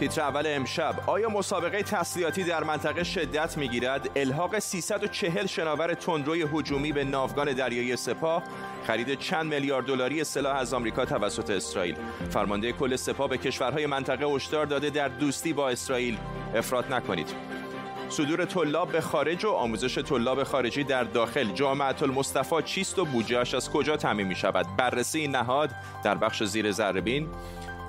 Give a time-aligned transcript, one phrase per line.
[0.00, 0.94] تیتر اول امشب.
[1.06, 7.96] آیا مسابقه تسلیحاتی در منطقه شدت می‌گیرد؟ الحاق 340 شناور تندروی هجومی به ناوگان دریایی
[7.96, 8.42] سپاه.
[8.86, 11.96] خرید چند میلیارد دلاری سلاح از آمریکا توسط اسرائیل.
[12.30, 16.18] فرمانده کل سپاه به کشورهای منطقه هشدار داده در دوستی با اسرائیل.
[16.54, 17.34] افراط نکنید.
[18.08, 21.52] صدور طلاب به خارج و آموزش طلاب خارجی در داخل.
[21.52, 25.70] جامعه المصطفى چیست و بودجهش از کجا تعمین می شود بررسی نهاد
[26.04, 27.28] در بخش زیر زربین.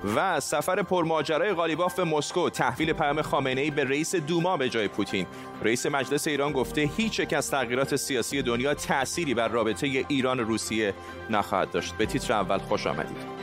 [0.04, 2.50] و سفر پرماجرای غالیباف به مسکو.
[2.50, 5.26] تحویل پیام خامنه ای به رئیس دوما به جای پوتین.
[5.62, 10.94] رئیس مجلس ایران گفته هیچ یک از تغییرات سیاسی دنیا تأثیری بر رابطه ایران روسیه
[11.30, 11.96] نخواهد داشت.
[11.98, 13.41] به تیتر اول خوش آمدید.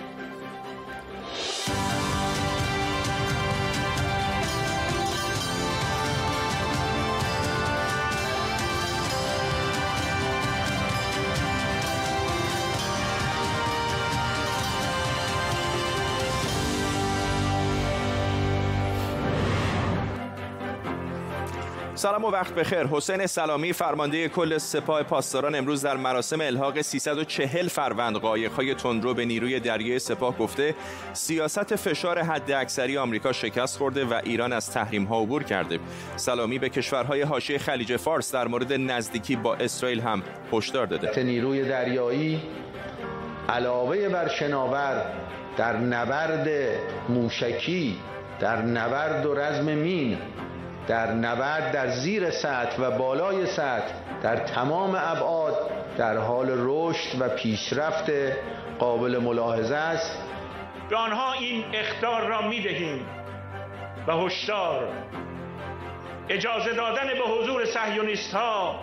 [21.99, 22.87] سلام و وقت بخیر.
[22.87, 29.25] حسین سلامی فرمانده کل سپاه پاسداران امروز در مراسم الحاق 340 فروند قایق‌های تندرو به
[29.25, 30.75] نیروی دریای سپاه گفته
[31.13, 35.79] سیاست فشار حد اکثری آمریکا شکست خورده و ایران از تحریم ها عبور کرده.
[36.17, 41.23] سلامی به کشورهای حاشیه خلیج فارس در مورد نزدیکی با اسرائیل هم هشدار داده.
[41.23, 42.43] نیروی دریایی
[43.49, 45.05] علاوه بر شناور
[45.57, 46.49] در نبرد
[47.09, 47.97] موشکی
[48.41, 50.19] در نبرد و رزم مین
[50.89, 57.29] در نبرد در زیر سطح و بالای سطح در تمام ابعاد در حال رشد و
[57.29, 58.11] پیشرفت
[58.79, 60.23] قابل ملاحظه است.
[60.91, 63.07] به آنها این اختار را می دهیم
[64.07, 64.89] و هشدار.
[66.29, 68.81] اجازه دادن به حضور سهیونیست ها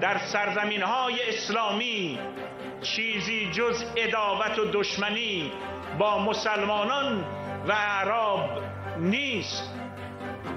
[0.00, 2.18] در سرزمین های اسلامی
[2.82, 5.52] چیزی جز اداوت و دشمنی
[5.98, 7.24] با مسلمانان
[7.68, 8.50] و عرب
[8.98, 9.83] نیست.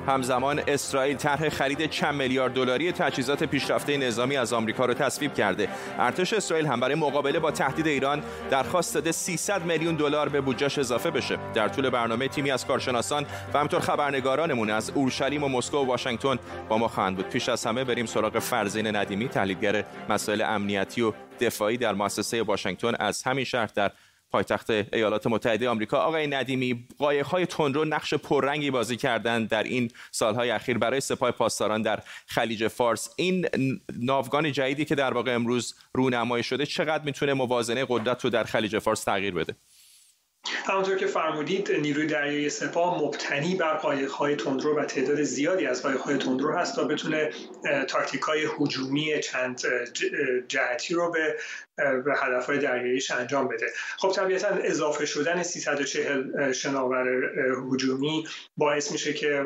[0.08, 5.70] همزمان اسرائیل طرح خرید چند میلیارد دلاری تجهیزات پیشرفته نظامی از آمریکا را تصویب کرده.
[6.00, 10.78] ارتش اسرائیل هم برای مقابله با تهدید ایران درخواست داده 300 میلیون دلار به بودجهش
[10.78, 11.38] اضافه بشه.
[11.54, 16.40] در طول برنامه تیمی از کارشناسان و همینطور خبرنگارانمون از اورشلیم و مسکو و واشنگتن
[16.70, 17.30] با ما خواهند بود.
[17.30, 22.96] پیش از همه بریم سراغ فرزین ندیمی تحلیلگر مسائل امنیتی و دفاعی در مؤسسه واشنگتن
[23.00, 23.92] از همین شهر در
[24.32, 25.98] پایتخت ایالات متحده آمریکا.
[25.98, 31.82] آقای ندیمی قایق‌های تندرو نقش پررنگی بازی کردند در این سالهای اخیر برای سپاه پاسداران
[31.82, 33.10] در خلیج فارس.
[33.16, 33.48] این
[34.00, 38.80] ناوگان جدیدی که در واقع امروز رونمایی شده چقدر می‌تونه موازنه قدرت رو در خلیج
[38.80, 39.56] فارس تغییر بده؟
[40.66, 46.18] همونطور که فرمودید نیروی دریایی سپاه مبتنی بر قایق‌های تندرو و تعداد زیادی از قایق‌های
[46.18, 47.30] تندرو هست تا بتونه
[47.88, 49.62] تاکتیک‌های هجومی چند
[50.48, 51.36] جهتی رو به
[51.78, 53.68] به هدفهای دریاییش انجام بده.
[53.98, 57.08] خب طبیعتا اضافه شدن 340 شناور
[57.74, 58.28] هجومی
[58.58, 59.46] باعث میشه که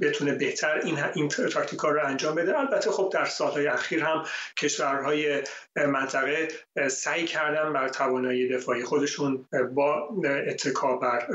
[0.00, 2.58] بتونه بهتر این این تاکتیکا رو انجام بده.
[2.58, 4.24] البته خب در سالهای اخیر هم
[4.58, 5.42] کشورهای
[5.76, 6.48] منطقه
[6.88, 10.08] سعی کردن بر توانایی دفاعی خودشون با
[10.46, 11.26] اتکا بر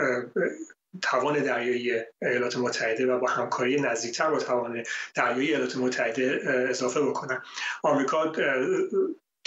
[1.01, 4.83] توان دریایی ایالات متحده و با همکاری نزدیکتر با توان
[5.15, 7.41] دریایی ایالات متحده اضافه بکنن.
[7.83, 8.31] آمریکا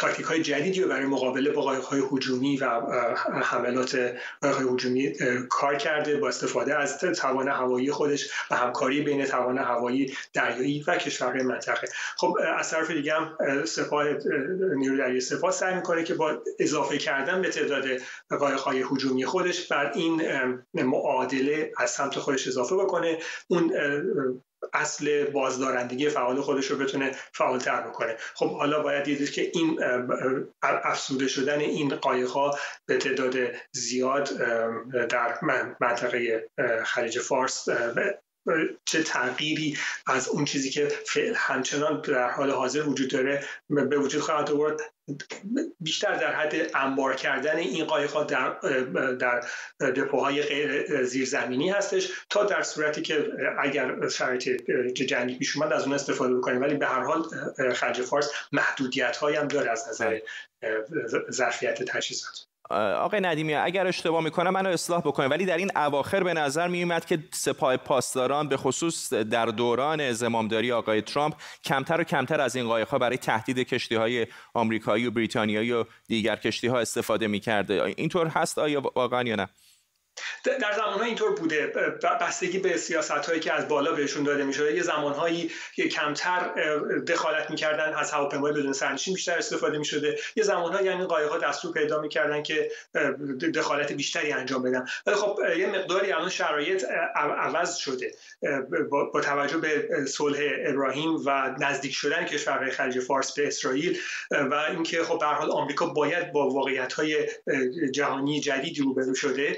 [0.02, 2.64] تاکتیک های جدیدی رو برای مقابله با قایق های هجومی و
[3.42, 5.12] حملات قایق های هجومی
[5.50, 10.96] کار کرده با استفاده از توان هوایی خودش و همکاری بین توان هوایی دریایی و
[10.96, 11.88] کشورهای منطقه.
[12.16, 14.04] خب از طرف دیگه هم سپاه
[14.76, 17.84] نیروی دریایی سپاه سعی می‌کنه که با اضافه کردن به تعداد
[18.30, 20.22] قایق های هجومی خودش بر این
[20.74, 23.18] معادله از سمت خودش اضافه بکنه.
[23.48, 23.72] اون
[24.72, 28.16] اصل بازدارندگی فعال خودش رو بتونه فعالتر بکنه.
[28.34, 29.80] خب حالا باید دید که این
[30.62, 33.36] افسوده شدن این قایقها به تعداد
[33.72, 34.28] زیاد
[35.08, 35.38] در
[35.80, 36.48] منطقه
[36.84, 37.68] خلیج فارس
[38.84, 44.20] چه تغییری از اون چیزی که فعل همچنان در حال حاضر وجود داره به وجود
[44.20, 44.80] خواهد آورد؟
[45.80, 48.58] بیشتر در حد انبار کردن این قایق‌ها در
[49.18, 49.40] در
[49.90, 54.48] دپوهای غیر زیرزمینی هستش تا در صورتی که اگر شرایط
[54.92, 56.60] جنگی پیش اومد از اون استفاده بکنیم.
[56.60, 57.22] ولی به هر حال
[57.74, 60.18] خلیج فارس محدودیت هم داره از نظر
[61.30, 62.51] ظرفیت تجهیزات.
[62.70, 67.04] آقای ندیمی اگر اشتباه می‌کنم منو اصلاح بکنم ولی در این اواخر به نظر میومد
[67.04, 72.66] که سپاه پاسداران به خصوص در دوران زمامداری آقای ترامپ کمتر و کمتر از این
[72.66, 77.94] قایق‌ها برای تهدید کشتی های آمریکایی و بریتانیایی و دیگر کشتی ها استفاده می‌کرده.
[77.96, 79.48] اینطور هست آیا واقعا یا نه؟
[80.44, 81.66] در زمانها اینطور بوده.
[82.20, 86.50] بستگی به سیاست هایی که از بالا بهشون داده می شده یه زمانهایی که کمتر
[87.08, 91.38] دخالت می‌کردن از هواپیمای بدون سرنشین بیشتر استفاده می شده یه زمانهایی یعنی قایق ها
[91.38, 92.70] دستور پیدا می‌کردن که
[93.54, 94.86] دخالت بیشتری انجام بدن.
[95.06, 96.84] ولی خب یه مقداری الان شرایط
[97.16, 98.14] عوض شده.
[99.12, 103.98] با توجه به صلح ابراهیم و نزدیک شدن کشورهای خلیج فارس به اسرائیل
[104.30, 107.28] و اینکه خب به حال آمریکا باید با واقعیت های
[107.92, 109.56] جهانی جدیدی روبرو شده.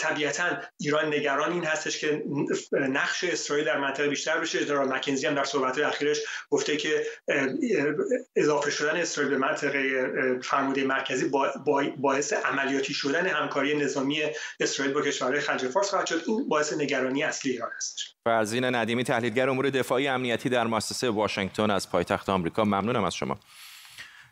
[0.00, 0.44] طبیعتا
[0.80, 2.22] ایران نگران این هستش که
[2.72, 4.64] نقش اسرائیل در منطقه بیشتر بشه.
[4.64, 6.18] جنرال مکنزی هم در صحبت اخیرش
[6.50, 7.06] گفته که
[8.36, 10.10] اضافه شدن اسرائیل به منطقه
[10.42, 11.30] فرموده مرکزی
[11.96, 14.22] باعث عملیاتی شدن همکاری نظامی
[14.60, 16.22] اسرائیل با کشورهای خلیج فارس خواهد شد.
[16.26, 18.14] این باعث نگرانی اصلی ایران هستش.
[18.24, 22.64] فرزین ندیمی تحلیلگر امور دفاعی امنیتی در مؤسسه واشنگتن از پایتخت آمریکا.
[22.64, 23.38] ممنونم از شما.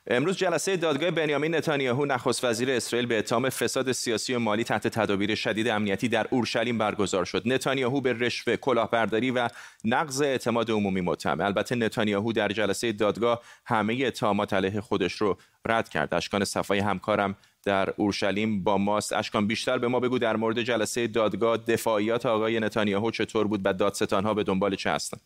[0.06, 4.88] امروز جلسه دادگاه بنیامین نتانیاهو نخست وزیر اسرائیل به اتهام فساد سیاسی و مالی تحت
[4.88, 7.43] تدابیر شدید امنیتی در اورشلیم برگزار شد.
[7.47, 9.49] نتانیاهو به رشوه، کلاهبرداری و
[9.85, 11.41] نقض اعتماد عمومی متهم.
[11.41, 15.37] البته نتانیاهو در جلسه دادگاه همه اتهامات علیه خودش رو
[15.67, 16.14] رد کرد.
[16.14, 21.06] اشکان صفای همکارم در اورشلیم با ماست اشکان بیشتر به ما بگو در مورد جلسه
[21.06, 25.20] دادگاه دفاعیات آقای نتانیاهو چطور بود و دادستانها به دنبال چه هستند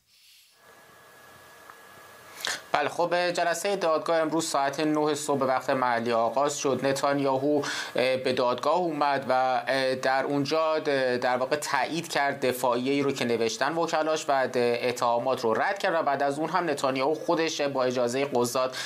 [2.75, 6.81] بله خب جلسه دادگاه امروز ساعت 9 صبح وقت محلی آغاز شد.
[6.82, 7.62] نتانیاهو
[7.94, 9.62] به دادگاه اومد و
[10.03, 10.79] در اونجا
[11.19, 16.03] در واقع تایید کرد دفاعیه رو که نوشتن وکلاش و اتهامات رو رد کرد و
[16.03, 18.76] بعد از اون هم نتانیاهو خودش با اجازه قضات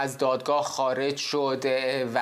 [0.00, 1.64] از دادگاه خارج شد
[2.14, 2.18] و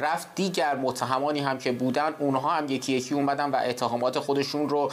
[0.00, 4.90] رفت دیگر متهمانی هم که بودن اونها هم یکی یکی اومدن و اتهامات خودشون رو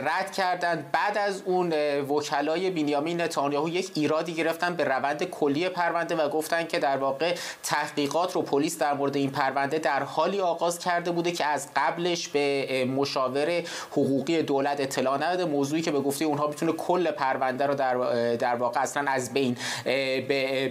[0.00, 0.86] رد کردن.
[0.92, 1.72] بعد از اون
[2.02, 6.96] وکلای بنیامین نتانیاهو یک ایرادی گرفت گرفتن به روند کلی پرونده و گفتن که در
[6.96, 11.68] واقع تحقیقات رو پلیس در مورد این پرونده در حالی آغاز کرده بوده که از
[11.76, 15.44] قبلش به مشاور حقوقی دولت اطلاع نداده.
[15.44, 17.94] موضوعی که به گفته اونها می‌تونه کل پرونده رو در
[18.36, 19.56] در واقع اصلا از بین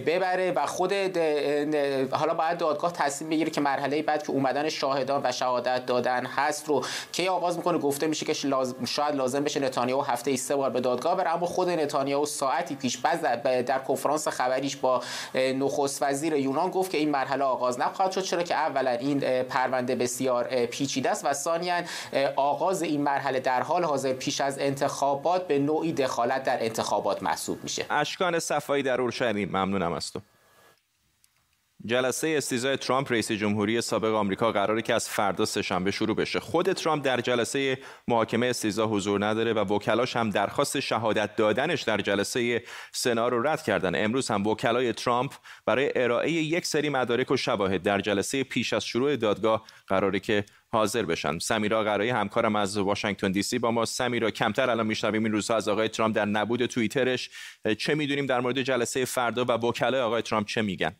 [0.06, 0.92] ببره و خود
[2.12, 6.68] حالا باید دادگاه تصمیم بگیره که مرحله بعد که اومدن شاهدان و شهادت دادن هست
[6.68, 7.78] رو کی آغاز می‌کنه.
[7.78, 8.34] گفته میشه که
[8.86, 12.74] شاید لازم بشه نتانیاهو هفته ای سه بار به دادگاه بره اما خود نتانیاهو ساعتی
[12.74, 13.20] پیش بعد
[13.72, 15.02] در کنفرانس خبریش با
[15.34, 19.94] نخست وزیر یونان گفت که این مرحله آغاز نخواهد شد چرا که اولا این پرونده
[19.94, 21.82] بسیار پیچیده است و ثانیا
[22.36, 27.58] آغاز این مرحله در حال حاضر پیش از انتخابات به نوعی دخالت در انتخابات محسوب
[27.62, 27.86] میشه.
[27.90, 30.20] اشکان صفایی در اورشلیم ممنونم از تو.
[31.86, 36.40] جلسه استیزای ترامپ رئیس جمهوری سابق آمریکا قراره که از فردا سهشنبه شروع بشه.
[36.40, 41.98] خود ترامپ در جلسه محاکمه استیزا حضور نداره و وکلاش هم درخواست شهادت دادنش در
[41.98, 42.62] جلسه
[42.92, 44.04] سنا رو رد کردن.
[44.04, 45.32] امروز هم وکلای ترامپ
[45.66, 50.44] برای ارائه یک سری مدارک و شواهد در جلسه پیش از شروع دادگاه قراره که
[50.72, 55.24] حاضر بشن سمیرا قرایی همکارم از واشنگتن دی سی با ما سمیرا کمتر الان میشنویم
[55.24, 57.30] این روزها از آقای ترامپ در نبود توییترش
[57.78, 60.96] چه می‌دونیم در مورد جلسه فردا و وکلای آقای ترامپ چه میگن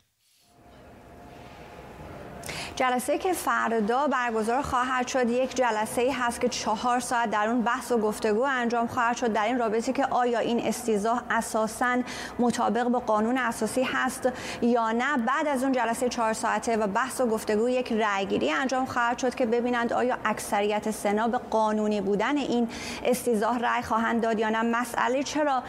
[2.77, 5.31] جلسه که فردا برگزار خواهد شد.
[5.31, 9.33] یک جلسه ای هست که چهار ساعت در اون بحث و گفتگو انجام خواهد شد.
[9.33, 11.99] در این رابطه که آیا این استیزاه اساسا
[12.39, 14.29] مطابق با قانون اساسی هست
[14.63, 18.87] یا نه بعد از اون جلسه چهار ساعته و بحث و گفتگو یک رأیگیری انجام
[18.87, 22.69] خواهد شد که ببینند آیا اکثریت سنا به قانونی بودن این
[23.05, 24.63] استیزاه رأی خواهند داد یا نه.
[24.63, 25.63] مسئله چرا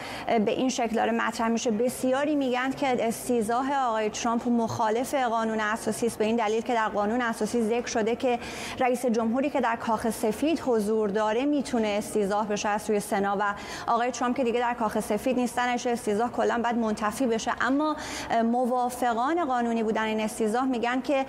[0.46, 6.08] به این شکل داره مطرح میشه؟ بسیاری میگن که استیزاه آقای ترامپ مخالف قانون اساسی
[6.08, 6.18] است.
[6.18, 8.40] به این دلیل که در قانون اساسی ذکر شده که
[8.80, 13.44] رئیس جمهوری که در کاخ سفید حضور داره می‌تونه استیزاه بشه از سوی سنا و
[13.88, 15.88] آقای ترامپ که دیگه در کاخ سفید نیستنش.
[15.88, 17.52] استیزاه کلا باید منتفی بشه.
[17.62, 17.96] اما
[18.44, 21.26] موافقان قانونی بودن این استیزاه میگن که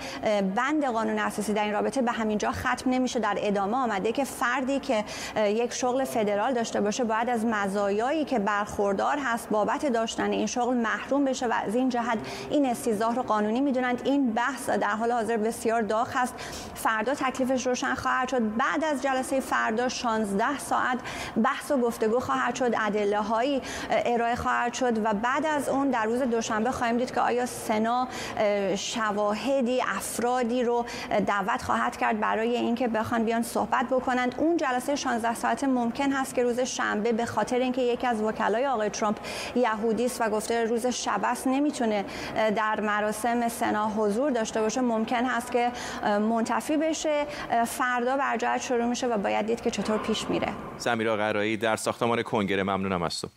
[0.55, 3.19] بند قانون اساسی در این رابطه به همین جا ختم نمیشه.
[3.19, 5.03] در ادامه آمده که فردی که
[5.37, 10.73] یک شغل فدرال داشته باشه باید از مزایایی که برخوردار هست بابت داشتن این شغل
[10.75, 12.17] محروم بشه و از این جهت
[12.49, 14.01] این استیزاه رو قانونی می‌دونند.
[14.05, 16.33] این بحث در حال حاضر بسیار داغ هست
[16.75, 18.57] فردا تکلیفش روشن خواهد شد.
[18.57, 20.97] بعد از جلسه فردا 16 ساعت
[21.43, 22.73] بحث و گفتگو خواهد شد.
[22.81, 27.21] ادله هایی ارائه خواهد شد و بعد از اون در روز دوشنبه خواهیم دید که
[27.21, 28.07] آیا سنا
[28.75, 30.85] شواهدی افرادی رو
[31.27, 34.35] دعوت خواهد کرد برای اینکه بخوان بیان صحبت بکنند.
[34.37, 38.67] اون جلسه 16 ساعت ممکن هست که روز شنبه به خاطر اینکه یکی از وکلای
[38.67, 39.17] آقای ترامپ
[39.55, 42.05] یهودی است و گفته روز شبس نمی‌تونه
[42.55, 45.71] در مراسم سنا حضور داشته باشه ممکن هست که
[46.03, 47.25] منتفی بشه.
[47.67, 50.53] فردا برجایت شروع میشه و باید دید که چطور پیش میره.
[50.77, 53.27] سمیرا قرایی در ساختمان کنگره ممنونم از تو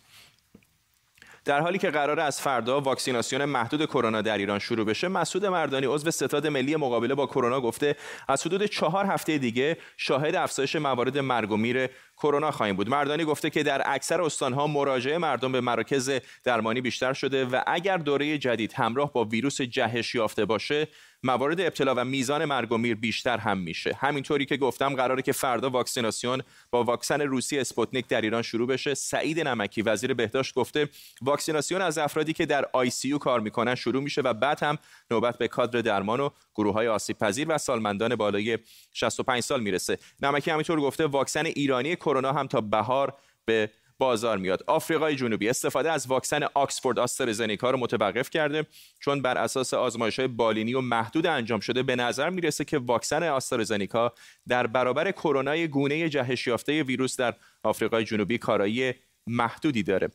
[1.45, 5.85] در حالی که قرار از فردا واکسیناسیون محدود کرونا در ایران شروع بشه مسعود مردانی
[5.85, 7.95] عضو ستاد ملی مقابله با کرونا گفته
[8.27, 11.89] از حدود چهار هفته دیگه شاهد افزایش موارد مرگ و میر
[12.19, 12.89] کرونا خواهیم بود.
[12.89, 16.11] مردانی گفته که در اکثر استانها مراجعه مردم به مراکز
[16.43, 20.87] درمانی بیشتر شده و اگر دوره جدید همراه با ویروس جهش یافته باشه
[21.23, 23.97] موارد ابتلا و میزان مرگ و میر بیشتر هم میشه.
[23.99, 28.93] همینطوری که گفتم قراره که فردا واکسیناسیون با واکسن روسی اسپوتنیک در ایران شروع بشه.
[28.93, 30.89] سعید نمکی وزیر بهداشت گفته
[31.21, 34.77] واکسیناسیون از افرادی که در ICU کار می‌کنن شروع میشه و بعد هم
[35.11, 38.57] نوبت به کادر درمان و گروه های آسیب پذیر و سالمندان بالای
[38.93, 39.97] 65 سال می‌رسه.
[40.21, 43.13] نمکی همینطور گفته واکسن ایرانی کرونا هم تا بهار
[43.45, 44.63] به بازار میاد.
[44.67, 48.65] آفریقای جنوبی استفاده از واکسن آکسفورد آسترازنیکا رو متوقف کرده
[48.99, 53.23] چون بر اساس آزمایش های بالینی و محدود انجام شده به نظر می‌رسه که واکسن
[53.23, 54.13] آسترازنیکا
[54.47, 58.93] در برابر کرونا گونه جهش یافته ویروس در آفریقای جنوبی کارایی
[59.27, 60.09] محدودی داره.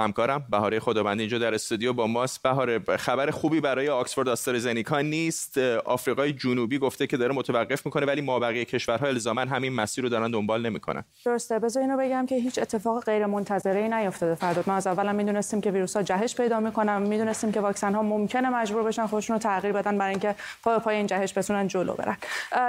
[0.00, 2.42] همکارم بهاره خداوند اینجا در استودیو با ماست.
[2.42, 5.58] بهاره خبر خوبی برای آکسفورد آسترازنیکا نیست.
[5.84, 10.30] آفریقای جنوبی گفته که داره متوقف می‌کنه ولی مابقی کشورها الزاما همین مسیر رو دارن
[10.30, 11.04] دنبال نمی‌کنن.
[11.24, 11.58] درسته.
[11.58, 15.60] بذار اینو بگم که هیچ اتفاق غیر منتظره ای نیافتاده فرداد ما از اول می‌دونستیم
[15.60, 17.02] که ویروس ها جهش پیدا می‌کنن.
[17.02, 20.96] می‌دونستیم که واکسن ها ممکنه مجبور بشن خودشون رو تغییر بدن برای اینکه پای پای
[20.96, 22.16] این جهش بتونن جلو برن.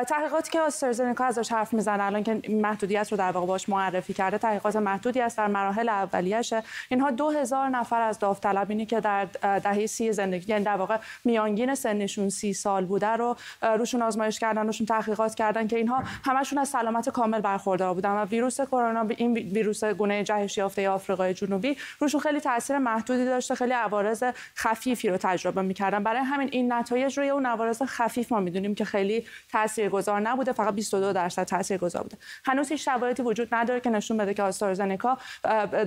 [0.07, 4.37] تحقیقاتی که آسترازنیکا ازش حرف می‌زنه الان که محدودیت رو در واقع باش معرفی کرده
[4.37, 6.63] تحقیقات محدودی است در مراحل اولیه‌شه.
[6.89, 9.25] اینها 2000 نفر از داوطلبینی که در
[9.59, 14.65] دهه سی زندگی یعنی در واقع میانگین سنشون سی سال بوده رو روشون آزمایش کردن
[14.65, 19.33] روشون تحقیقات کردن که اینها همشون از سلامت کامل برخوردار بودن و ویروس کرونا این
[19.33, 24.23] ویروس گونه جهش یافته آفریقای جنوبی روشون خیلی تاثیر محدودی داشته خیلی عوارض
[24.55, 26.03] خفیفی رو تجربه می‌کردن.
[26.03, 30.73] برای همین این نتایج روی اون عوارض خفیف ما می‌دونیم که خیلی تاثیرگذار نبوده فقط
[30.73, 32.17] 22 درصد تاثیرگذار بوده.
[32.45, 35.17] هنوز هیچ شواهدی وجود نداره که نشون بده که آسترازنکا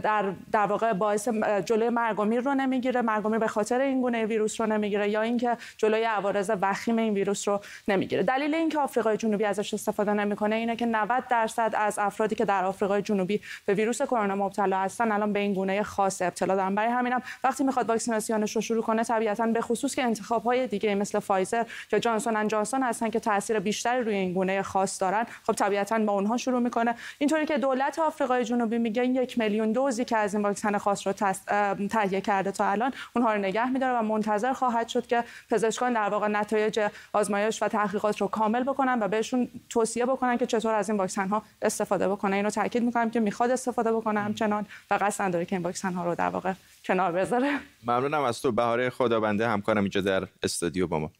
[0.03, 1.20] در در واقع باعث
[1.65, 3.03] جلوی مرگ و میر رو نمی‌گیره.
[3.03, 6.99] مرگ و میر به خاطر این گونه ویروس رو نمی‌گیره یا اینکه جلوی عوارض وخیم
[6.99, 8.23] این ویروس رو نمی‌گیره.
[8.23, 12.65] دلیل اینکه آفریقای جنوبی ازش استفاده نمی‌کنه اینه که 90 درصد از افرادی که در
[12.65, 16.75] آفریقای جنوبی به ویروس کرونا مبتلا هستن الان به این گونه خاص ابتلا دارن.
[16.75, 20.95] برای همینم وقتی می‌خواد واکسیناسیونش رو شروع کنه طبیعتا به خصوص که انتخاب های دیگه
[20.95, 25.27] مثل فایزر یا جانسون ان جانسون هستن که تاثیر بیشتری روی این گونه خاص دارن
[25.47, 26.95] خب طبیعتا با اونها شروع می‌کنه.
[27.19, 31.89] اینطوری که دولت آفریقای جنوبی میگه یک میلیون دوزی که از این واکسن خاص رو
[31.89, 36.09] تهیه کرده تا الان اونها رو نگه میداره و منتظر خواهد شد که پزشکان در
[36.09, 36.81] واقع نتایج
[37.13, 41.29] آزمایش و تحقیقات رو کامل بکنن و بهشون توصیه بکنن که چطور از این واکسن
[41.29, 42.33] ها استفاده بکنن.
[42.33, 46.05] اینو تاکید می‌کنم که می‌خواد استفاده بکنه همچنان و قصد نداره که این واکسن ها
[46.05, 46.53] رو در واقع
[46.85, 47.59] کنار بذاره.
[47.87, 51.11] ممنونم از تو بهاره خدابنده همکارم اینجا در استودیو با ما.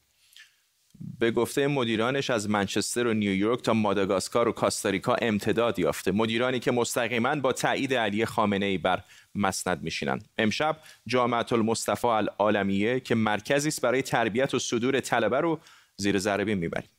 [1.19, 6.13] به گفته مدیرانش از منچستر و نیویورک تا ماداگاسکار و کاستاریکا امتداد یافته.
[6.13, 9.01] مدیرانی که مستقیما با تایید علی خامنه ای بر
[9.35, 15.61] مسند میشینند امشب جامعه المصطفى العالمیه که مرکزی است برای تربیت و صدور طلبه رو
[15.97, 16.91] زیر ذره می‌بریم.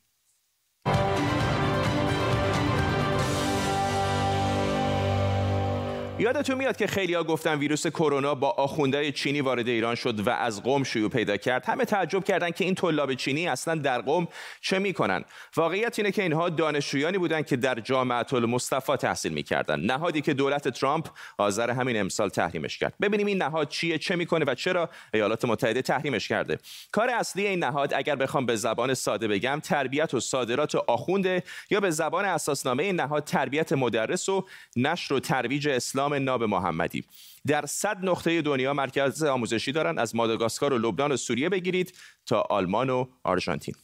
[6.22, 10.64] یادتون میاد که خیلیا گفتن ویروس کرونا با آخوندهای چینی وارد ایران شد و از
[10.64, 11.66] قم شیوع پیدا کرد.
[11.66, 14.28] همه تعجب کردند که این طلاب چینی اصلا در قم
[14.62, 15.26] چه می‌کنن.
[15.56, 19.80] واقعیت اینه که اینها دانشجویانی بودند که در جامعه المصطفى تحصیل می‌کردن.
[19.80, 22.94] نهادی که دولت ترامپ آذر همین امسال تحریمش کرد.
[23.02, 26.58] ببینیم این نهاد چیه چه می‌کنه و چرا ایالات متحده تحریمش کرده.
[26.92, 31.80] کار اصلی این نهاد اگر بخوام به زبان ساده بگم تربیت و صادرات آخونده یا
[31.80, 37.04] به زبان اساسنامه این نهاد تربیت مدرس و نشر و ترویج اسلام نام ناب محمدی.
[37.48, 41.94] در صد نقطه دنیا مرکز آموزشی دارن از ماداگاسکار و لبنان و سوریه بگیرید
[42.26, 43.76] تا آلمان و آرژانتین.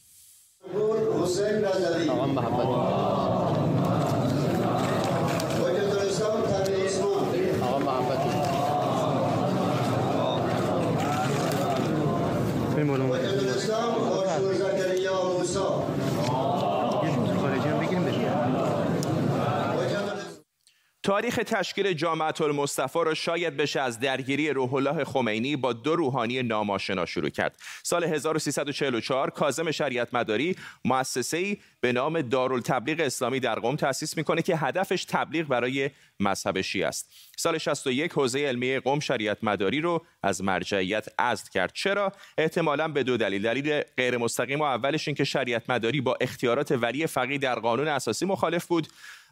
[21.08, 26.42] تاریخ تشکیل جامعه المصطفى را شاید بشه از درگیری روح الله خمینی با دو روحانی
[26.42, 27.56] ناماشنا شروع کرد.
[27.82, 34.56] سال 1344 کاظم شریعت مداری مؤسسه‌ای به نام دارالتبلیغ اسلامی در قم تأسیس می‌کنه که
[34.56, 37.10] هدفش تبلیغ برای مذهب شیعه است.
[37.36, 41.72] سال 61 حوزه علمی قم شریعت مداری رو از مرجعیت عزل کرد.
[41.74, 43.42] چرا؟ احتمالا به دو دلیل.
[43.42, 47.88] دلیل غیر مستقیم و اولش این که شریعت مداری با اختیارات ولی فقیه در قانون
[47.88, 48.88] اساسی مخالف بود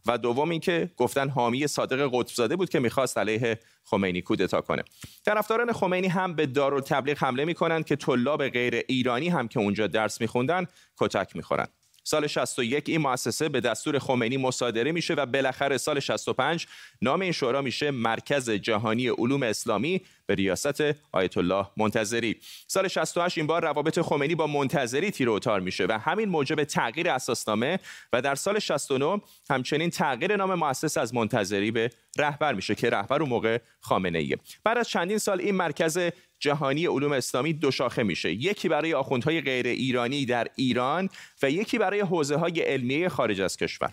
[0.06, 4.82] و دوم اینکه گفتن حامی صادق قطبزاده بود که می‌خواست علیه خمینی کودتا کنه.
[5.24, 10.20] طرفداران خمینی هم به دارالتبلیغ حمله می‌کنند که طلاب غیر ایرانی هم که اونجا درس
[10.20, 11.66] میخوندن کتک می‌خورن
[12.06, 16.66] سال 61 این مؤسسه به دستور خمینی مصادره میشه و بالاخره سال 65
[17.02, 22.36] نام این شورا میشه مرکز جهانی علوم اسلامی به ریاست آیت الله منتظری.
[22.66, 27.10] سال 68 این بار روابط خمینی با منتظری تیر و میشه و همین موجب تغییر
[27.10, 27.78] اساسنامه
[28.12, 33.20] و در سال 69 همچنین تغییر نام مؤسس از منتظری به رهبر میشه که رهبر
[33.20, 35.98] اون موقع خامنه ایه بعد از چندین سال این مرکز
[36.38, 38.32] جهانی علوم اسلامی دو شاخه میشه.
[38.32, 41.08] یکی برای آخوندهای غیر ایرانی در ایران
[41.42, 43.92] و یکی برای حوزه های علمیه خارج از کشور.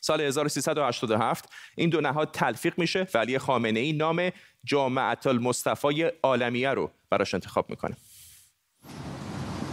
[0.00, 4.30] سال 1387 این دو نهاد تلفیق میشه و علی خامنه ای نام
[4.64, 7.96] جامعه المصطفی عالمیه رو براش انتخاب می‌کنه.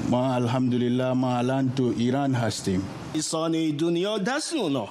[0.10, 2.84] ما الحمدلله ما الان تو ایران هستیم.
[3.14, 4.88] ایسان دنیا دست اونا.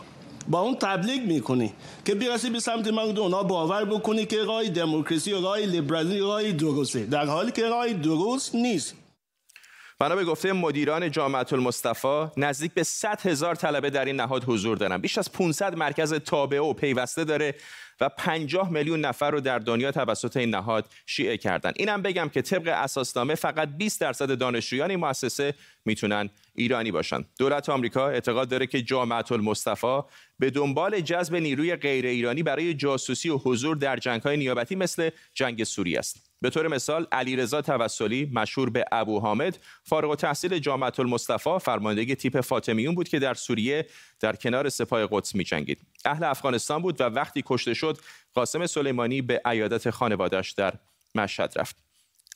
[0.49, 1.73] با اون تبلیغ می‌کنی
[2.05, 6.53] که برسی به سمت من اونا باور بکنی که رای دموکراسی و رای لیبرالی رای
[6.53, 8.95] درسته در حالی که رای درست نیست.
[10.01, 14.77] بنا به گفته مدیران جامعه المصطفى نزدیک به 100 هزار طلبه در این نهاد حضور
[14.77, 14.99] دارن.
[14.99, 17.55] بیش از 500 مرکز تابعه و پیوسته داره
[18.01, 21.73] و 50 میلیون نفر رو در دنیا توسط این نهاد شیعه کردن.
[21.77, 25.55] اینم بگم که طبق اساسنامه فقط 20 درصد دانشجویان این مؤسسه
[25.85, 27.25] می‌تونن ایرانی باشن.
[27.39, 30.01] دولت آمریکا اعتقاد داره که جامعه المصطفى
[30.39, 35.65] به دنبال جذب نیروی غیر ایرانی برای جاسوسی و حضور در جنگ‌های نیابتی مثل جنگ
[35.65, 36.30] سوریه است.
[36.41, 42.41] به طور مثال علیرضا توسلی مشهور به ابو حامد فارغ التحصیل جامعه المصطفى فرماندگی تیپ
[42.41, 43.87] فاطمیون بود که در سوریه
[44.21, 45.81] در کنار سپاه قدس می‌جنگید.
[46.05, 47.99] اهل افغانستان بود و وقتی کشته شد
[48.35, 50.75] قاسم سلیمانی به عیادت خانوادش در
[51.15, 51.77] مشهد رفت.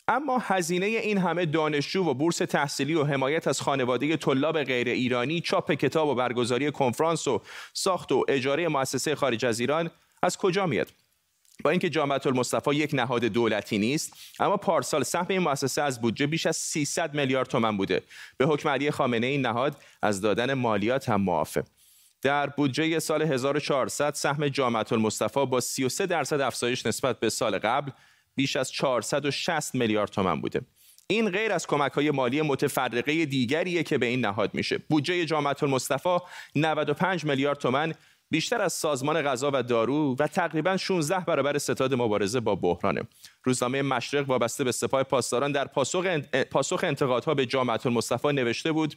[0.08, 5.40] اما هزینه این همه دانشجو و بورس تحصیلی و حمایت از خانواده طلاب غیر ایرانی
[5.40, 7.42] چاپ کتاب و برگزاری کنفرانس و
[7.73, 9.90] ساخت و اجاره مؤسسه خارج از ایران
[10.23, 11.03] از کجا میاد؟
[11.64, 16.26] با اینکه جامعه المصطفى یک نهاد دولتی نیست اما پارسال سهم این مؤسسه از بودجه
[16.26, 18.02] بیش از 300 میلیارد تومان بوده.
[18.37, 21.64] به حکم علی خامنه این نهاد از دادن مالیات هم معافه.
[22.23, 27.90] در بودجه سال 1400 سهم جامعه المصطفى با 33 درصد افزایش نسبت به سال قبل
[28.34, 30.61] بیش از 460 میلیارد تومان بوده.
[31.06, 34.78] این غیر از کمک های مالی متفرقه دیگریه که به این نهاد میشه.
[34.78, 36.18] بودجه جامعه المصطفى
[36.54, 37.94] 95 میلیارد تومان
[38.35, 43.03] بیشتر از سازمان غذا و دارو و تقریبا 16 برابر ستاد مبارزه با بحرانه.
[43.45, 46.07] روزنامه مشرق وابسته به سپاه پاسداران در پاسخ,
[46.50, 48.95] پاسخ انتقادها به جامعه المصطفى نوشته بود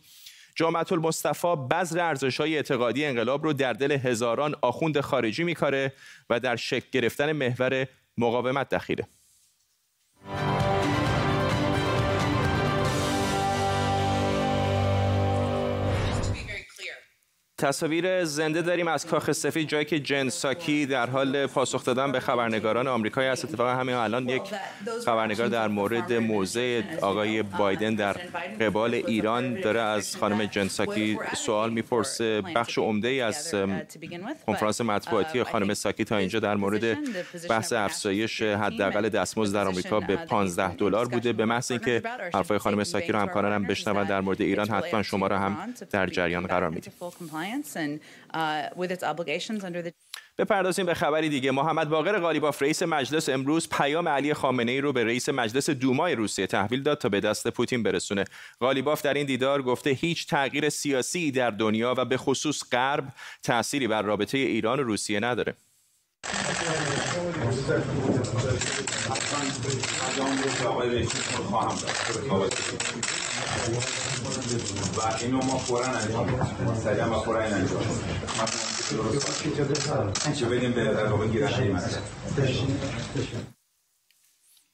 [0.56, 5.94] جامعه المصطفى بذر ارزش های اعتقادی انقلاب رو در دل هزاران آخوند خارجی میکاره
[6.30, 9.08] و در شکل گرفتن محور مقاومت دخیله
[17.60, 22.20] تصاویر زنده داریم از کاخ سفید جایی که جن ساکی در حال پاسخ دادن به
[22.20, 23.46] خبرنگاران آمریکایی است.
[23.46, 24.42] اتفاقا همین الان یک
[25.06, 28.14] خبرنگار در مورد موضع آقای بایدن در
[28.62, 32.42] قبال ایران داره از خانم جن ساکی سوال می‌پرسه.
[32.56, 33.56] بخش عمده ای از
[34.48, 36.98] کنفرانس مطبوعاتی خانم ساکی تا اینجا در مورد
[37.50, 41.34] بحث افزایش حداقل دستمزد در آمریکا به 15 دلار بوده.
[41.34, 42.02] به محض اینکه
[42.34, 46.48] حرفای خانم ساکی رو همکارانم بشنون در مورد ایران حتما شما را هم در جریان
[46.48, 46.94] قرار میدیم.
[48.34, 49.92] Uh,
[50.38, 51.52] بپردازیم به خبری دیگه.
[51.52, 56.16] محمد باقر غالیباف رئیس مجلس امروز پیام علی خامنه ای رو به رئیس مجلس دومای
[56.16, 58.26] روسیه تحویل داد تا به دست پوتین برسونه.
[58.60, 63.04] غالیباف در این دیدار گفته هیچ تغییر سیاسی در دنیا و به خصوص غرب
[63.44, 65.56] تأثیری بر رابطه ایران و روسیه نداره.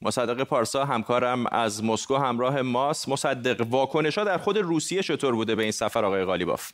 [0.02, 3.08] مصدق پارسا همکارم از مسکو همراه ماست.
[3.08, 6.72] مصدق واکنش ها در خود روسیه چطور بوده به این سفر آقای غالیباف؟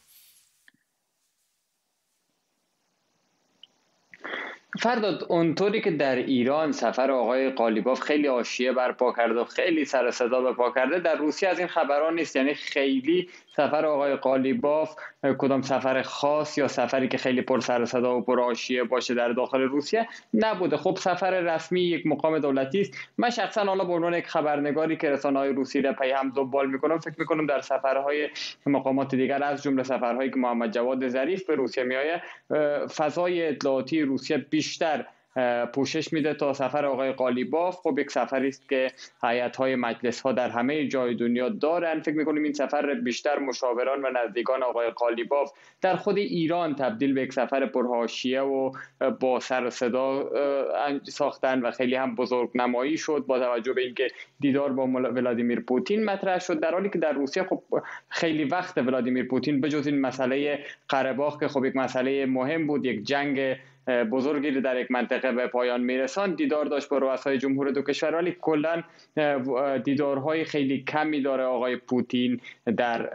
[4.78, 10.10] فرداد اونطوری که در ایران سفر آقای قالیباف خیلی آشیه برپا کرده و خیلی سر
[10.10, 12.36] صدا به کرده در روسیه از این خبران نیست.
[12.36, 14.96] یعنی خیلی سفر آقای قالیباف
[15.38, 19.28] کدام سفر خاص یا سفری که خیلی پر سر صدا و پر آشیه باشه در
[19.28, 20.76] داخل روسیه؟ نبوده.
[20.76, 22.94] خب سفر رسمی یک مقام دولتی است.
[23.18, 26.70] من شخصا حالا به عنوان یک خبرنگاری که رسانه های روسی در پی هم دنبال
[26.70, 28.28] می‌کنم فکر می‌کنم در سفرهای
[28.66, 32.20] مقامات دیگر از جمله سفرهایی که محمد جواد ظریف به روسیه میآید
[32.86, 35.04] فضای اطلاعاتی روسیه بیشتر
[35.72, 37.76] پوشش میده تا سفر آقای قالیباف.
[37.76, 38.90] خب یک سفری است که
[39.22, 42.00] هیئت های مجلس ها در همه جای دنیا دارن.
[42.00, 47.22] فکر می‌کنیم این سفر بیشتر مشاوران و نزدیکان آقای قالیباف در خود ایران تبدیل به
[47.22, 48.72] یک سفر پرهاشیه و
[49.20, 50.30] با سر و صدا
[51.04, 54.08] ساختن و خیلی هم بزرگ نمایی شد با توجه به اینکه
[54.40, 56.60] دیدار با ولادیمیر پوتین مطرح شد.
[56.60, 57.62] در حالی که در روسیه خب
[58.08, 63.04] خیلی وقت ولادیمیر پوتین بجز این مسئله قره که خب یک مسئله مهم بود یک
[63.04, 63.56] جنگ
[63.88, 68.36] بزرگی در یک منطقه به پایان میرسان دیدار داشت با رؤسای جمهور دو کشور ولی
[68.40, 68.82] کلا
[69.84, 72.40] دیدارهای خیلی کمی داره آقای پوتین
[72.76, 73.10] در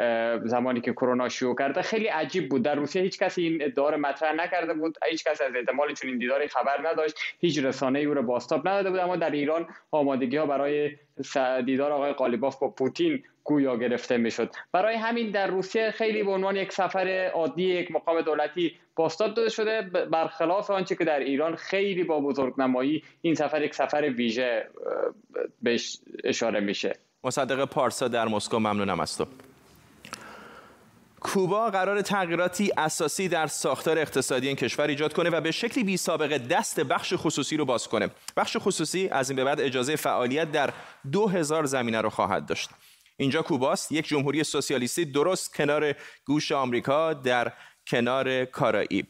[0.45, 1.81] زمانی که کرونا شروع کرده.
[1.81, 2.63] خیلی عجیب بود.
[2.63, 4.97] در روسیه هیچ کسی این ادعا مطرح نکرده بود.
[5.11, 7.19] هیچ کسی از احتمال چون این دیداری خبر نداشت.
[7.39, 8.99] هیچ رسانه ای او رو باستاب نداده بود.
[8.99, 10.91] اما در ایران آمادگی ها برای
[11.65, 16.55] دیدار آقای قالیباف با پوتین گویا گرفته می‌شد برای همین در روسیه خیلی به عنوان
[16.55, 19.81] یک سفر عادی یک مقام دولتی باستاب داده شده
[20.11, 24.69] برخلاف آنچه که در ایران خیلی با بزرگنمایی این سفر یک سفر ویژه
[25.61, 29.25] بهش اشاره میشه مصدق پارسا در مسکو ممنونم از تو
[31.19, 35.97] کوبا قرار تغییراتی اساسی در ساختار اقتصادی این کشور ایجاد کنه و به شکلی بی
[35.97, 38.09] سابقه دست بخش خصوصی رو باز کنه.
[38.37, 40.69] بخش خصوصی از این به بعد اجازه فعالیت در
[41.11, 42.69] 2000 زمینه رو خواهد داشت.
[43.17, 43.91] اینجا کوباست.
[43.91, 47.53] یک جمهوری سوسیالیستی درست کنار گوش آمریکا در
[47.87, 49.07] کنار کارائیب.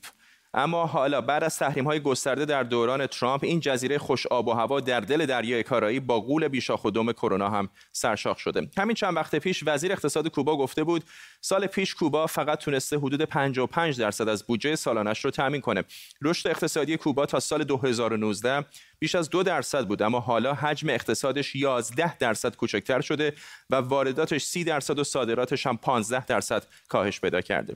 [0.58, 4.54] اما حالا بعد از تحریم های گسترده در دوران ترامپ این جزیره خوش آب و
[4.54, 8.70] هوا در دل دریای کارایی با قول بیشاخ و دم کرونا هم سرشاخ شده.
[8.78, 11.04] همین چند وقت پیش وزیر اقتصاد کوبا گفته بود
[11.42, 15.84] سال پیش کوبا فقط تونسته حدود 55 درصد از بودجه سالانش رو تامین کنه.
[16.22, 18.66] رشد اقتصادی کوبا تا سال 2019
[19.00, 23.34] بیش از دو درصد بود اما حالا حجم اقتصادش 11 درصد کوچکتر شده
[23.70, 27.76] و وارداتش 30 درصد و صادراتش هم 15 درصد کاهش پیدا کرده.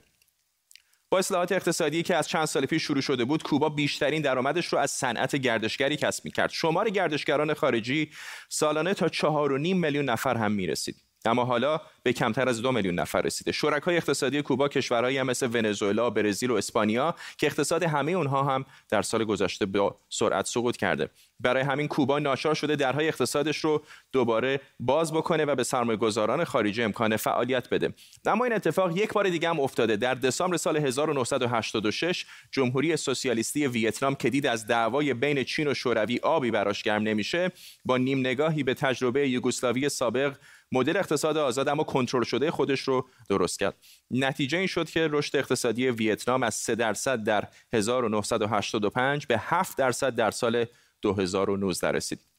[1.10, 4.78] با اصلاحات اقتصادی که از چند سال پیش شروع شده بود کوبا بیشترین درآمدش رو
[4.78, 6.50] از صنعت گردشگری کسب می‌کرد.
[6.50, 8.10] شمار گردشگران خارجی
[8.48, 11.09] سالانه تا 4.5 میلیون نفر هم می‌رسید.
[11.24, 13.52] اما حالا به کمتر از دو میلیون نفر رسیده.
[13.52, 18.64] شرکای اقتصادی کوبا کشورهایی هم مثل ونزوئلا، برزیل و اسپانیا که اقتصاد همه اونها هم
[18.88, 21.10] در سال گذشته با سرعت سقوط کرده.
[21.40, 26.82] برای همین کوبا ناچار شده درهای اقتصادش رو دوباره باز بکنه و به سرمایه‌گذاران خارجی
[26.82, 27.94] امکان فعالیت بده.
[28.26, 29.96] اما این اتفاق یک بار دیگه هم افتاده.
[29.96, 36.18] در دسامبر سال 1986 جمهوری سوسیالیستی ویتنام که دید از دعوای بین چین و شوروی
[36.22, 37.52] آبی براش گرم نمیشه
[37.84, 40.36] با نیم نگاهی به تجربه یوگسلاوی سابق
[40.72, 43.76] مدل اقتصاد آزاد اما کنترل شده خودش رو درست کرد.
[44.10, 50.14] نتیجه این شد که رشد اقتصادی ویتنام از 3 درصد در 1985 به 7 درصد
[50.14, 50.64] در سال
[51.02, 52.29] 2019 رسید.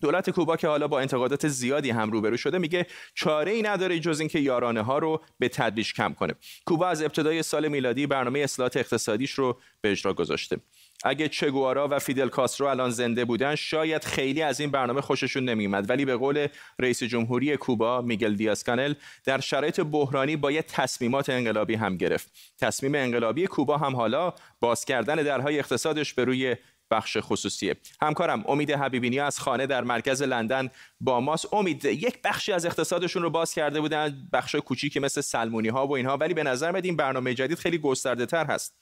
[0.00, 4.20] دولت کوبا که حالا با انتقادات زیادی هم روبرو شده میگه چاره ای نداره جز
[4.20, 6.34] اینکه یارانه ها رو به تدریج کم کنه.
[6.66, 10.56] کوبا از ابتدای سال میلادی برنامه اصلاحات اقتصادیش رو به اجرا گذاشته.
[11.04, 15.90] اگه چگوارا و فیدل کاسترو الان زنده بودن شاید خیلی از این برنامه خوششون نمیومد
[15.90, 16.46] ولی به قول
[16.78, 22.32] رئیس جمهوری کوبا میگل دیاز کانل در شرایط بحرانی باید تصمیمات انقلابی هم گرفت.
[22.60, 26.56] تصمیم انقلابی کوبا هم حالا باز کردن درهای اقتصادش به روی
[26.90, 27.76] بخش خصوصیه.
[28.02, 30.70] همکارم امید حبیبینی از خانه در مرکز لندن
[31.00, 31.54] با ماست.
[31.54, 35.96] امید یک بخشی از اقتصادشون رو باز کرده بودن بخش کوچیکی مثل سلمونی ها و
[35.96, 38.74] اینها ولی به نظر میاد این برنامه جدید خیلی گسترده تر هست.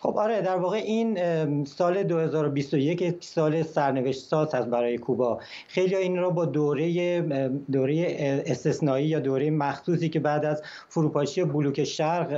[0.00, 5.40] خب آره در واقع این سال 2021 سال سرنوشت ساز هست برای کوبا.
[5.68, 7.20] خیلی این را با دوره
[7.72, 12.28] دوره استثنایی یا دوره مخصوصی که بعد از فروپاشی بلوک شرق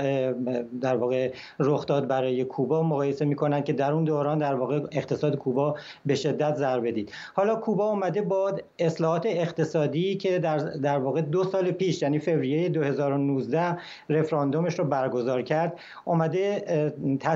[0.81, 5.37] در واقع رخ داد برای کوبا مقایسه می‌کنن که در اون دوران در واقع اقتصاد
[5.37, 11.21] کوبا به شدت ضربه دید حالا کوبا اومده با اصلاحات اقتصادی که در در واقع
[11.21, 15.79] دو سال پیش یعنی فوریه 2019 رفراندومش رو برگزار کرد.
[16.05, 16.65] اومده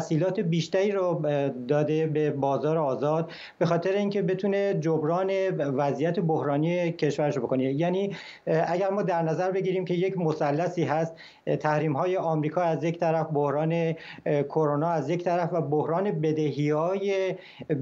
[0.05, 1.23] تسهیلات بیشتری رو
[1.69, 7.65] داده به بازار آزاد به خاطر اینکه بتونه جبران وضعیت بحرانی کشورش بکنه.
[7.65, 11.15] یعنی اگر ما در نظر بگیریم که یک مثلثی هست
[11.61, 17.35] تحریم های آمریکا از یک طرف بحران کرونا از یک طرف و بحران بدهی های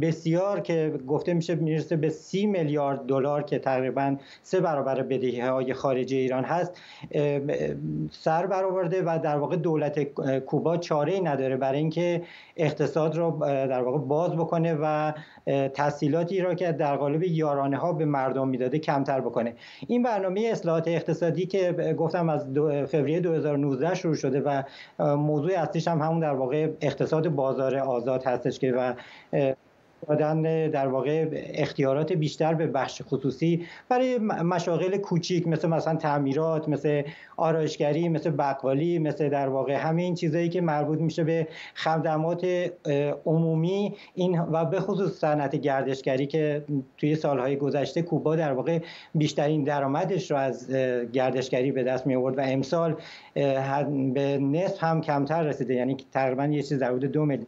[0.02, 5.74] بسیار که گفته میشه می‌رسه به سی میلیارد دلار که تقریبا سه برابر بدهی های
[5.74, 6.80] خارجی ایران هست
[8.10, 10.02] سر برآورده و در واقع دولت
[10.38, 11.56] کوبا چاره ای نداره.
[11.56, 12.11] برای اینکه
[12.56, 15.12] اقتصاد رو در واقع باز بکنه و
[15.68, 19.54] تحصیلاتی را که در قالب یارانه ها به مردم می‌داده کمتر بکنه.
[19.86, 22.46] این برنامه اصلاحات اقتصادی که گفتم از
[22.90, 24.62] فوریه 2019 شروع شده و
[25.16, 28.92] موضوع اصلیش هم همون در واقع اقتصاد بازار آزاد هستش که و
[30.08, 37.02] دادن در واقع اختیارات بیشتر به بخش خصوصی برای مشاغل کوچیک مثل مثلا تعمیرات مثل
[37.36, 42.46] آرایشگری مثل بقالی مثل در واقع همین چیزایی که مربوط میشه به خدمات
[43.26, 43.94] عمومی.
[44.14, 46.64] این و به خصوص صنعت گردشگری که
[46.96, 48.78] توی سالهای گذشته کوبا در واقع
[49.14, 50.70] بیشترین درآمدش رو از
[51.12, 52.96] گردشگری به دست می آورد و امسال
[54.14, 55.74] به نصف هم کمتر رسیده.
[55.74, 57.46] یعنی تقریبا یه چیز در حدود دو میلیون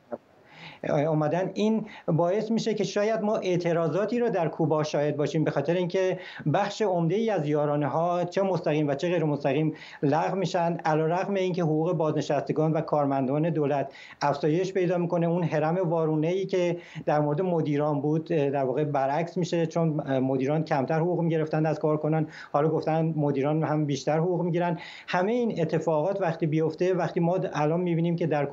[0.88, 5.74] اومدن این باعث میشه که شاید ما اعتراضاتی رو در کوبا شاهد باشیم به خاطر
[5.74, 6.18] اینکه
[6.54, 11.34] بخش عمده ای از یارانه ها چه مستقیم و چه غیر مستقیم لغو میشن علیرغم
[11.34, 13.92] اینکه حقوق بازنشستگان و کارمندان دولت
[14.22, 15.26] افزایش پیدا می‌کنه.
[15.26, 20.64] اون حرم وارونه ای که در مورد مدیران بود در واقع برعکس میشه چون مدیران
[20.64, 24.78] کمتر حقوق می‌گرفتن از کارکنان حالا گفتن مدیران هم بیشتر حقوق می‌گیرن.
[25.08, 28.44] همه این اتفاقات وقتی بیفته وقتی ما الان می‌بینیم که در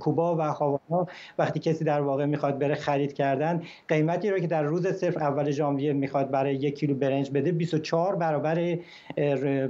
[0.00, 1.06] کوبا و هاوانا
[1.38, 5.50] وقتی کسی در واقع می‌خواد بره خرید کردن قیمتی رو که در روز صفر اول
[5.50, 8.78] ژانویه می‌خواد برای یک کیلو برنج بده 24 برابر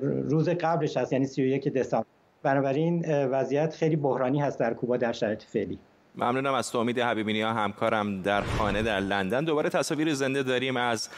[0.03, 2.07] روز قبلش هست یعنی 31 دسامبر.
[2.43, 5.79] بنابراین وضعیت خیلی بحرانی هست در کوبا در شرایط فعلی.
[6.15, 6.79] ممنونم از تو.
[6.79, 9.45] امید حبیبینی ها همکارم در خانه در لندن.
[9.45, 11.09] دوباره تصاویر زنده داریم از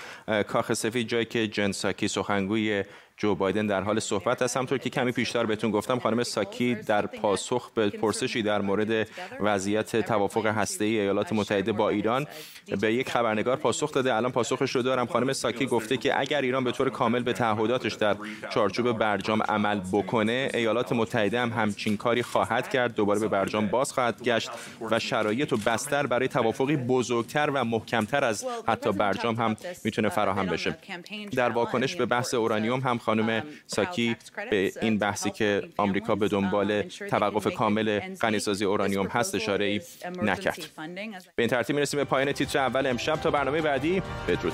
[0.46, 2.84] کاخ سفید جایی که جنساکی سخنگوی
[3.18, 4.56] جو بایدن در حال صحبت است.
[4.56, 9.08] همطور که کمی پیشتر بهتون گفتم خانم ساکی در پاسخ به پرسشی در مورد
[9.40, 12.26] وضعیت توافق هسته ای ایالات متحده با ایران
[12.80, 14.14] به یک خبرنگار پاسخ داده.
[14.14, 15.06] الان پاسخش رو دارم.
[15.06, 18.16] خانم ساکی گفته که اگر ایران به طور کامل به تعهداتش در
[18.50, 22.94] چارچوب برجام عمل بکنه ایالات متحده هم همچین کاری خواهد کرد.
[22.94, 24.50] دوباره به برجام باز خواهد گشت
[24.90, 30.46] و شرایط و بستر برای توافقی بزرگتر و محکمتر از حتی برجام هم می‌تونه فراهم
[30.46, 30.78] بشه.
[31.32, 34.16] در واکنش به بحث اورانیوم هم خانم ساکی
[34.50, 39.80] به این بحثی که آمریکا به دنبال توقف کامل غنیسازی اورانیوم هست اشاره ای
[40.22, 40.58] نکرد.
[41.36, 43.16] به این ترتیب می‌رسیم به پایان تیتر اول امشب.
[43.16, 44.52] تا برنامه بعدی بدرود.